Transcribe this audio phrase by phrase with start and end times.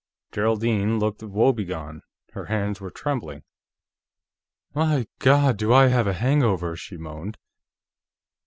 [0.31, 2.01] Geraldine looked woebegone;
[2.31, 3.43] her hands were trembling.
[4.73, 7.37] "My God, do I have a hangover!" she moaned.